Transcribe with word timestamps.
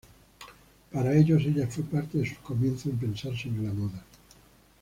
Para 0.91 1.13
ellos 1.15 1.43
ella 1.45 1.67
fue 1.67 1.83
parte 1.83 2.17
de 2.17 2.25
sus 2.27 2.39
comienzos 2.39 2.87
en 2.87 2.97
pensar 2.97 3.37
sobre 3.37 3.61
la 3.61 3.71
moda. 3.71 4.03